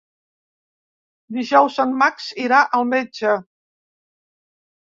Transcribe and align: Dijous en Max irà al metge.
Dijous 1.37 1.77
en 1.85 1.93
Max 1.99 2.31
irà 2.47 2.63
al 2.79 2.89
metge. 2.95 3.37